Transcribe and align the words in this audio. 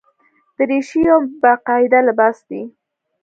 دریشي 0.57 0.99
یو 1.09 1.19
باقاعده 1.41 1.99
لباس 2.07 2.37
دی. 2.49 2.61